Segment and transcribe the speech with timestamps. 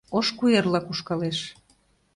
[0.17, 1.39] Ош куэрла кушкалеш.